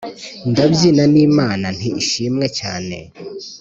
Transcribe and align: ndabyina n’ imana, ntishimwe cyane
ndabyina 0.49 1.03
n’ 1.13 1.15
imana, 1.27 1.65
ntishimwe 1.77 2.45
cyane 2.59 2.97